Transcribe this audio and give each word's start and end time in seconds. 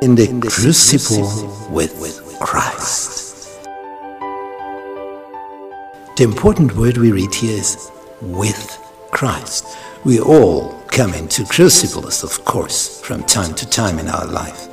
in 0.00 0.14
the 0.14 0.28
crucible 0.48 1.70
with 1.70 2.38
Christ. 2.40 3.58
The 6.16 6.22
important 6.24 6.76
word 6.76 6.98
we 6.98 7.10
read 7.10 7.34
here 7.34 7.58
is 7.58 7.90
with 8.20 8.78
Christ. 9.10 9.66
We 10.04 10.20
all 10.20 10.80
come 10.88 11.14
into 11.14 11.44
crucibles, 11.44 12.22
of 12.22 12.44
course, 12.44 13.00
from 13.00 13.24
time 13.24 13.54
to 13.54 13.68
time 13.68 13.98
in 13.98 14.08
our 14.08 14.26
life. 14.26 14.68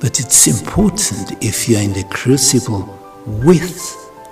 But 0.00 0.20
it's 0.20 0.46
important 0.46 1.42
if 1.44 1.68
you're 1.68 1.80
in 1.80 1.92
the 1.92 2.04
crucible 2.04 2.98
with 3.26 3.78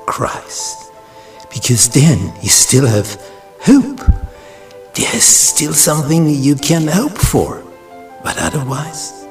Christ, 0.07 0.91
because 1.53 1.89
then 1.91 2.33
you 2.43 2.49
still 2.49 2.87
have 2.87 3.21
hope. 3.61 4.01
There's 4.95 5.23
still 5.25 5.75
something 5.75 6.29
you 6.29 6.55
can 6.55 6.89
hope 6.89 7.19
for, 7.19 7.63
but 8.23 8.39
otherwise. 8.39 9.24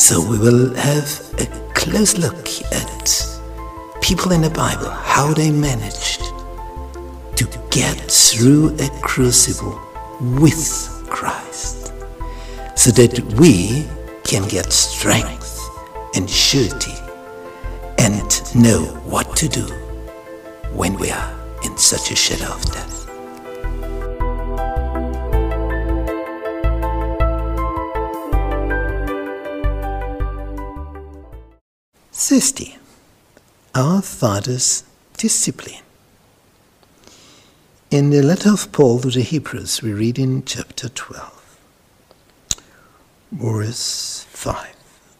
So 0.00 0.18
we 0.18 0.38
will 0.38 0.74
have 0.76 1.10
a 1.38 1.46
close 1.74 2.16
look 2.16 2.48
at 2.72 4.00
people 4.00 4.32
in 4.32 4.40
the 4.40 4.48
Bible, 4.48 4.88
how 4.88 5.34
they 5.34 5.50
managed 5.50 6.22
to 7.36 7.44
get 7.70 8.10
through 8.10 8.74
a 8.78 8.88
crucible 9.02 9.78
with 10.40 11.04
Christ, 11.10 11.92
so 12.76 12.90
that 12.92 13.20
we 13.38 13.86
can 14.24 14.48
get 14.48 14.72
strength 14.72 15.60
and 16.16 16.28
surety 16.28 16.96
and 17.98 18.54
know 18.54 18.84
what 19.04 19.36
to 19.36 19.48
do 19.48 19.66
when 20.72 20.94
we 20.98 21.10
are 21.10 21.58
in 21.62 21.76
such 21.76 22.10
a 22.10 22.16
shadow 22.16 22.50
of 22.54 22.64
death. 22.72 22.99
Thursday, 32.22 32.76
our 33.74 34.02
Father's 34.02 34.84
discipline. 35.16 35.80
In 37.90 38.10
the 38.10 38.22
letter 38.22 38.52
of 38.52 38.70
Paul 38.72 39.00
to 39.00 39.10
the 39.10 39.22
Hebrews, 39.22 39.80
we 39.80 39.94
read 39.94 40.18
in 40.18 40.44
chapter 40.44 40.90
12, 40.90 41.58
verse 43.32 44.26
5 44.28 44.68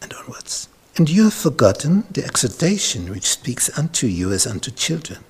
and 0.02 0.12
onwards. 0.12 0.68
And 0.98 1.08
you 1.08 1.24
have 1.24 1.32
forgotten 1.32 2.04
the 2.10 2.22
exhortation 2.22 3.10
which 3.10 3.24
speaks 3.24 3.76
unto 3.78 4.06
you 4.06 4.30
as 4.30 4.46
unto 4.46 4.70
children. 4.70 5.24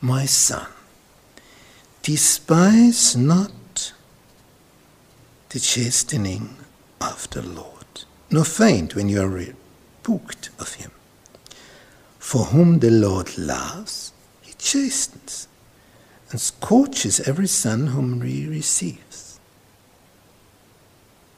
My 0.00 0.26
son, 0.26 0.66
despise 2.02 3.16
not 3.16 3.92
the 5.50 5.60
chastening 5.60 6.56
of 7.00 7.30
the 7.30 7.42
Lord, 7.42 8.04
nor 8.28 8.44
faint 8.44 8.96
when 8.96 9.08
you 9.08 9.22
are 9.22 9.28
rebuked 10.00 10.50
of 10.58 10.74
him. 10.74 10.90
For 12.18 12.46
whom 12.46 12.78
the 12.78 12.90
Lord 12.90 13.36
loves, 13.38 14.12
he 14.42 14.52
chastens 14.54 15.48
and 16.30 16.40
scorches 16.40 17.20
every 17.20 17.48
son 17.48 17.88
whom 17.88 18.22
he 18.22 18.46
receives. 18.46 19.40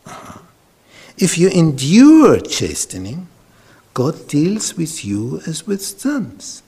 Uh-huh. 0.07 0.41
If 1.17 1.39
you 1.39 1.49
endure 1.49 2.41
chastening, 2.41 3.29
God 3.95 4.27
deals 4.29 4.77
with 4.77 5.05
you 5.05 5.41
as 5.47 5.67
with 5.67 5.83
sons. 5.83 6.63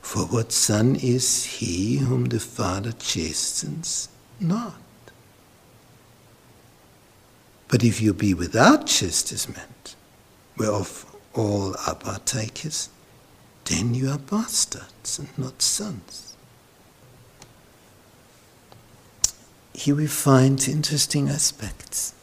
For 0.00 0.20
what 0.20 0.52
son 0.52 0.96
is 0.96 1.44
he 1.44 1.98
whom 1.98 2.26
the 2.26 2.40
Father 2.40 2.92
chastens 2.92 4.08
not? 4.40 4.74
But 7.68 7.82
if 7.82 8.00
you 8.00 8.12
be 8.12 8.34
without 8.34 8.86
chastisement, 8.86 9.96
whereof 10.56 11.06
all 11.34 11.74
are 11.86 11.94
partakers, 11.94 12.88
then 13.64 13.94
you 13.94 14.10
are 14.10 14.18
bastards 14.18 15.18
and 15.18 15.36
not 15.38 15.62
sons. 15.62 16.34
here 19.74 19.94
we 19.94 20.06
find 20.06 20.66
interesting 20.68 21.28
aspects. 21.28 22.14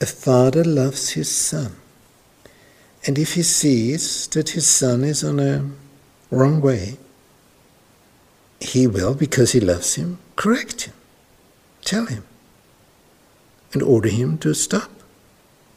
A 0.00 0.06
father 0.06 0.64
loves 0.64 1.10
his 1.10 1.30
son, 1.30 1.76
and 3.06 3.18
if 3.18 3.34
he 3.34 3.42
sees 3.42 4.26
that 4.28 4.50
his 4.50 4.66
son 4.66 5.04
is 5.04 5.22
on 5.22 5.38
a 5.40 5.68
wrong 6.30 6.60
way, 6.60 6.96
he 8.60 8.86
will, 8.86 9.14
because 9.14 9.52
he 9.52 9.60
loves 9.60 9.96
him, 9.96 10.18
correct 10.36 10.82
him, 10.82 10.94
tell 11.84 12.06
him, 12.06 12.24
and 13.72 13.82
order 13.82 14.08
him 14.08 14.38
to 14.38 14.54
stop 14.54 14.90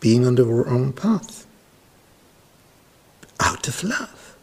being 0.05 0.23
on 0.23 0.35
the 0.35 0.45
wrong 0.45 0.93
path 0.93 1.47
out 3.39 3.67
of 3.67 3.83
love. 3.83 4.37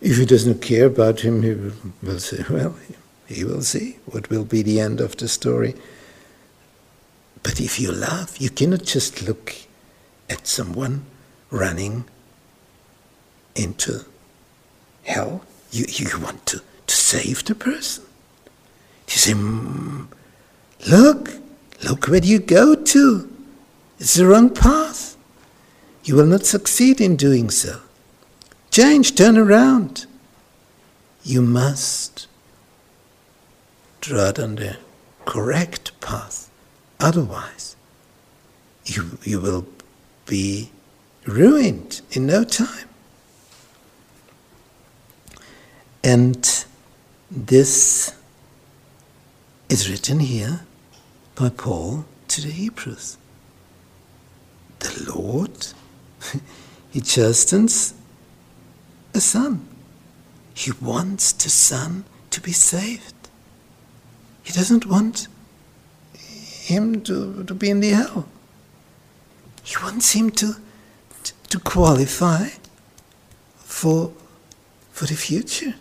If 0.00 0.18
he 0.18 0.24
doesn't 0.24 0.62
care 0.62 0.86
about 0.86 1.22
him, 1.22 1.42
he 1.42 1.52
will 2.00 2.20
say, 2.20 2.44
Well, 2.48 2.76
he 3.26 3.42
will 3.42 3.62
see 3.62 3.98
what 4.06 4.30
will 4.30 4.44
be 4.44 4.62
the 4.62 4.78
end 4.78 5.00
of 5.00 5.16
the 5.16 5.26
story. 5.26 5.74
But 7.42 7.60
if 7.60 7.80
you 7.80 7.90
love, 7.90 8.36
you 8.38 8.50
cannot 8.50 8.84
just 8.84 9.20
look 9.26 9.52
at 10.30 10.46
someone 10.46 11.04
running 11.50 12.04
into 13.56 14.04
hell. 15.02 15.42
You, 15.72 15.86
you 15.88 16.20
want 16.20 16.46
to, 16.46 16.60
to 16.86 16.94
save 16.94 17.44
the 17.46 17.56
person. 17.56 18.04
You 19.08 19.16
say, 19.16 19.32
mm, 19.32 20.06
Look, 20.88 21.32
look 21.82 22.06
where 22.06 22.24
you 22.24 22.38
go 22.38 22.76
to. 22.76 23.31
It's 24.02 24.14
the 24.14 24.26
wrong 24.26 24.50
path. 24.50 25.16
You 26.02 26.16
will 26.16 26.26
not 26.26 26.44
succeed 26.44 27.00
in 27.00 27.14
doing 27.14 27.50
so. 27.50 27.82
Change, 28.72 29.14
turn 29.14 29.38
around. 29.38 30.06
You 31.22 31.40
must 31.40 32.26
trod 34.00 34.40
on 34.40 34.56
the 34.56 34.78
correct 35.24 35.92
path. 36.00 36.50
Otherwise, 36.98 37.76
you, 38.84 39.18
you 39.22 39.38
will 39.38 39.66
be 40.26 40.72
ruined 41.24 42.00
in 42.10 42.26
no 42.26 42.42
time. 42.42 42.88
And 46.02 46.64
this 47.30 48.16
is 49.68 49.88
written 49.88 50.18
here 50.18 50.62
by 51.36 51.50
Paul 51.50 52.04
to 52.26 52.40
the 52.40 52.50
Hebrews. 52.50 53.16
The 54.82 55.12
Lord, 55.14 55.68
He 56.92 57.00
chastens 57.00 57.94
a 59.14 59.20
son. 59.20 59.66
He 60.54 60.72
wants 60.72 61.32
the 61.32 61.48
son 61.48 62.04
to 62.30 62.40
be 62.40 62.52
saved. 62.52 63.14
He 64.42 64.52
doesn't 64.52 64.84
want 64.84 65.28
him 66.14 67.00
to, 67.02 67.44
to 67.44 67.54
be 67.54 67.70
in 67.70 67.80
the 67.80 67.90
hell. 67.90 68.28
He 69.62 69.76
wants 69.82 70.12
him 70.12 70.30
to, 70.32 70.56
to, 71.24 71.32
to 71.48 71.58
qualify 71.60 72.48
for, 73.56 74.12
for 74.90 75.06
the 75.06 75.14
future. 75.14 75.74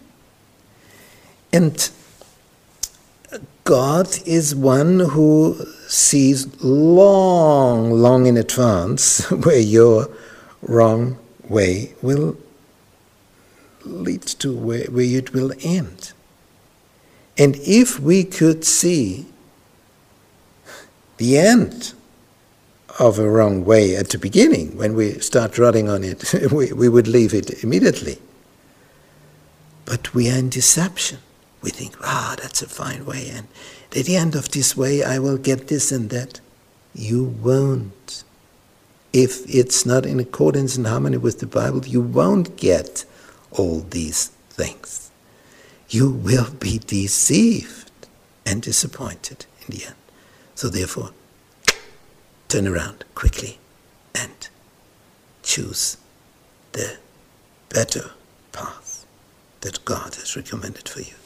And 1.51 1.89
God 3.63 4.17
is 4.25 4.55
one 4.55 4.99
who 4.99 5.65
sees 5.87 6.61
long, 6.63 7.91
long 7.91 8.25
in 8.25 8.37
advance 8.37 9.29
where 9.31 9.59
your 9.59 10.09
wrong 10.61 11.17
way 11.47 11.93
will 12.01 12.37
lead 13.85 14.23
to, 14.23 14.55
where, 14.55 14.85
where 14.85 15.05
it 15.05 15.33
will 15.33 15.53
end. 15.61 16.13
And 17.37 17.55
if 17.57 17.99
we 17.99 18.23
could 18.23 18.65
see 18.65 19.25
the 21.17 21.37
end 21.37 21.93
of 22.99 23.19
a 23.19 23.29
wrong 23.29 23.63
way 23.63 23.95
at 23.95 24.09
the 24.09 24.17
beginning, 24.17 24.75
when 24.75 24.95
we 24.95 25.19
start 25.19 25.57
rotting 25.57 25.87
on 25.87 26.03
it, 26.03 26.33
we, 26.51 26.73
we 26.73 26.89
would 26.89 27.07
leave 27.07 27.33
it 27.33 27.63
immediately. 27.63 28.17
But 29.85 30.13
we 30.13 30.29
are 30.29 30.37
in 30.37 30.49
deception. 30.49 31.19
We 31.61 31.69
think, 31.69 31.95
ah, 32.01 32.35
that's 32.41 32.61
a 32.61 32.67
fine 32.67 33.05
way, 33.05 33.29
and 33.29 33.47
at 33.95 34.05
the 34.05 34.15
end 34.15 34.35
of 34.35 34.51
this 34.51 34.75
way 34.75 35.03
I 35.03 35.19
will 35.19 35.37
get 35.37 35.67
this 35.67 35.91
and 35.91 36.09
that. 36.09 36.39
You 36.93 37.23
won't. 37.23 38.23
If 39.13 39.43
it's 39.47 39.85
not 39.85 40.05
in 40.05 40.19
accordance 40.19 40.75
and 40.75 40.87
harmony 40.87 41.17
with 41.17 41.39
the 41.39 41.45
Bible, 41.45 41.85
you 41.85 42.01
won't 42.01 42.57
get 42.57 43.05
all 43.51 43.79
these 43.81 44.27
things 44.49 45.11
you 45.91 46.09
will 46.09 46.49
be 46.51 46.79
deceived 46.79 47.91
and 48.45 48.61
disappointed 48.61 49.45
in 49.67 49.77
the 49.77 49.85
end. 49.85 49.95
So, 50.55 50.69
therefore, 50.69 51.11
turn 52.47 52.67
around 52.67 53.03
quickly 53.13 53.59
and 54.15 54.47
choose 55.43 55.97
the 56.71 56.97
better 57.69 58.11
path 58.53 59.05
that 59.61 59.83
God 59.83 60.15
has 60.15 60.35
recommended 60.35 60.87
for 60.87 61.01
you. 61.01 61.20